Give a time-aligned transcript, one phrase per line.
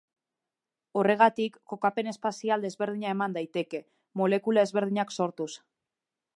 [1.01, 3.85] Horregatik, kokapen espazial desberdina eman daiteke,
[4.23, 5.51] molekula ezberdinak sortuz.